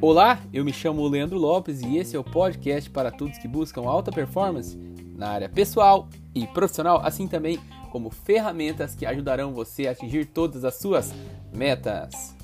[0.00, 3.82] Olá, eu me chamo Leandro Lopes e esse é o podcast para todos que buscam
[3.82, 4.76] alta performance
[5.16, 7.60] na área pessoal e profissional, assim também
[7.92, 11.14] como ferramentas que ajudarão você a atingir todas as suas
[11.54, 12.34] metas.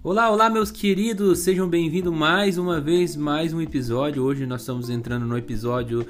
[0.00, 4.22] Olá, olá, meus queridos, sejam bem-vindos mais uma vez, mais um episódio.
[4.22, 6.06] Hoje nós estamos entrando no episódio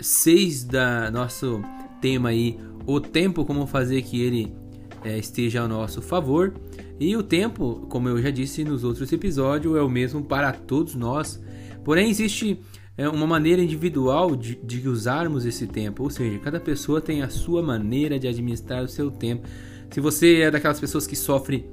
[0.00, 1.60] 6 é, da nosso
[2.00, 4.54] tema aí, o tempo, como fazer que ele
[5.04, 6.54] é, esteja ao nosso favor.
[7.00, 10.94] E o tempo, como eu já disse nos outros episódios, é o mesmo para todos
[10.94, 11.42] nós.
[11.84, 12.60] Porém, existe
[12.96, 17.28] é, uma maneira individual de, de usarmos esse tempo, ou seja, cada pessoa tem a
[17.28, 19.48] sua maneira de administrar o seu tempo.
[19.90, 21.64] Se você é daquelas pessoas que sofre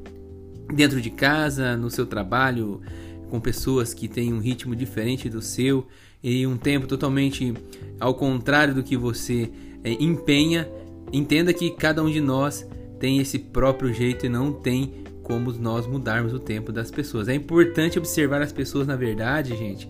[0.72, 2.82] dentro de casa, no seu trabalho,
[3.30, 5.88] com pessoas que têm um ritmo diferente do seu
[6.22, 7.54] e um tempo totalmente
[8.00, 9.52] ao contrário do que você
[9.84, 10.70] é, empenha,
[11.12, 12.68] entenda que cada um de nós
[13.00, 17.28] tem esse próprio jeito e não tem como nós mudarmos o tempo das pessoas.
[17.28, 19.90] É importante observar as pessoas, na verdade, gente,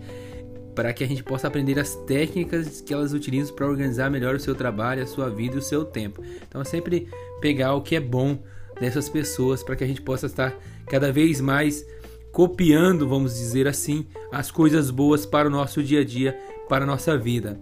[0.74, 4.40] para que a gente possa aprender as técnicas que elas utilizam para organizar melhor o
[4.40, 6.22] seu trabalho, a sua vida e o seu tempo.
[6.48, 7.08] Então, é sempre
[7.40, 8.38] pegar o que é bom
[8.80, 10.54] dessas pessoas para que a gente possa estar
[10.86, 11.84] cada vez mais
[12.32, 16.86] copiando, vamos dizer assim, as coisas boas para o nosso dia a dia, para a
[16.86, 17.60] nossa vida.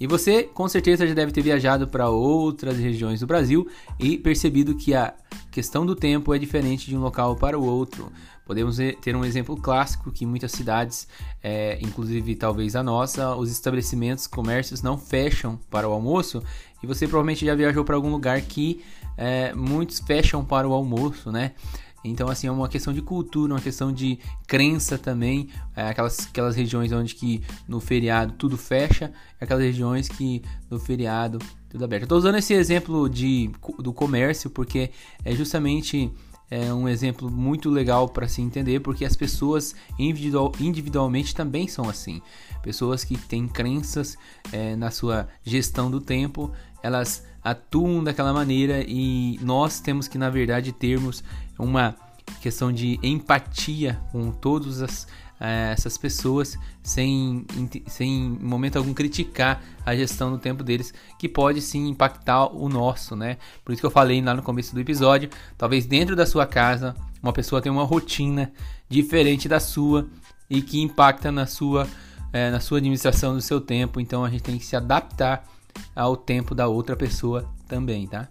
[0.00, 3.68] E você com certeza já deve ter viajado para outras regiões do Brasil
[3.98, 5.12] e percebido que a
[5.58, 8.12] questão do tempo é diferente de um local para o outro.
[8.46, 11.08] Podemos ter um exemplo clássico que muitas cidades,
[11.42, 16.40] é, inclusive talvez a nossa, os estabelecimentos, comércios não fecham para o almoço
[16.80, 18.84] e você provavelmente já viajou para algum lugar que
[19.16, 21.54] é, muitos fecham para o almoço, né?
[22.04, 25.48] Então, assim, é uma questão de cultura, uma questão de crença também.
[25.74, 30.40] É aquelas, aquelas regiões onde que no feriado tudo fecha, aquelas regiões que
[30.70, 32.06] no feriado tudo aberto.
[32.06, 34.90] Tô usando esse exemplo de, do comércio porque
[35.24, 36.10] é justamente
[36.50, 41.88] é um exemplo muito legal para se entender, porque as pessoas individual, individualmente também são
[41.88, 42.22] assim.
[42.62, 44.16] Pessoas que têm crenças
[44.50, 46.50] é, na sua gestão do tempo,
[46.82, 51.22] elas atuam daquela maneira e nós temos que, na verdade, termos
[51.58, 51.94] uma
[52.40, 55.06] questão de empatia com todas as,
[55.40, 57.44] eh, essas pessoas sem,
[57.86, 62.68] sem em momento algum criticar a gestão do tempo deles, que pode sim impactar o
[62.68, 63.36] nosso, né?
[63.64, 66.94] Por isso que eu falei lá no começo do episódio, talvez dentro da sua casa
[67.22, 68.52] uma pessoa tenha uma rotina
[68.88, 70.08] diferente da sua
[70.48, 71.86] e que impacta na sua,
[72.32, 75.44] é, na sua administração do seu tempo, então a gente tem que se adaptar
[75.94, 78.28] ao tempo da outra pessoa também, tá?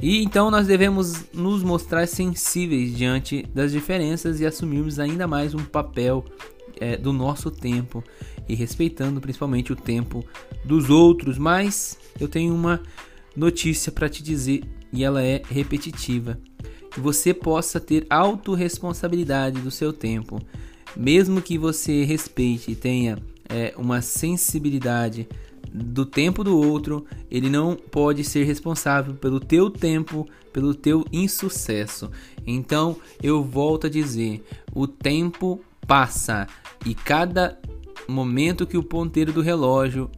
[0.00, 5.64] E então nós devemos nos mostrar sensíveis diante das diferenças e assumirmos ainda mais um
[5.64, 6.24] papel
[6.80, 8.04] é, do nosso tempo
[8.48, 10.24] e respeitando principalmente o tempo
[10.64, 11.36] dos outros.
[11.36, 12.80] Mas eu tenho uma
[13.36, 16.38] notícia para te dizer e ela é repetitiva.
[16.92, 20.40] Que você possa ter autorresponsabilidade do seu tempo,
[20.96, 25.28] mesmo que você respeite e tenha é, uma sensibilidade
[25.72, 32.10] do tempo do outro, ele não pode ser responsável pelo teu tempo, pelo teu insucesso.
[32.46, 36.46] Então, eu volto a dizer, o tempo passa
[36.84, 37.58] e cada
[38.08, 40.10] momento que o ponteiro do relógio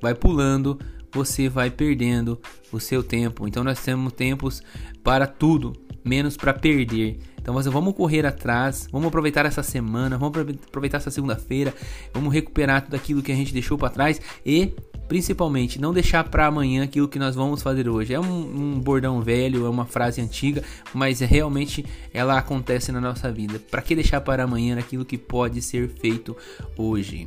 [0.00, 0.78] vai pulando,
[1.12, 2.40] você vai perdendo
[2.72, 3.46] o seu tempo.
[3.46, 4.62] Então nós temos tempos
[5.02, 5.72] para tudo,
[6.04, 7.18] menos para perder.
[7.40, 11.74] Então vamos correr atrás, vamos aproveitar essa semana, vamos aproveitar essa segunda-feira,
[12.12, 14.74] vamos recuperar tudo aquilo que a gente deixou para trás e
[15.08, 18.14] principalmente não deixar para amanhã aquilo que nós vamos fazer hoje.
[18.14, 20.62] É um, um, bordão velho, é uma frase antiga,
[20.94, 21.84] mas é realmente
[22.14, 23.58] ela acontece na nossa vida.
[23.58, 26.36] Para que deixar para amanhã aquilo que pode ser feito
[26.76, 27.26] hoje?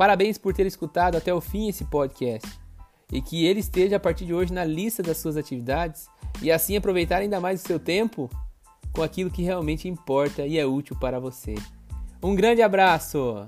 [0.00, 2.48] Parabéns por ter escutado até o fim esse podcast
[3.12, 6.08] e que ele esteja a partir de hoje na lista das suas atividades
[6.40, 8.30] e assim aproveitar ainda mais o seu tempo
[8.94, 11.54] com aquilo que realmente importa e é útil para você.
[12.22, 13.46] Um grande abraço!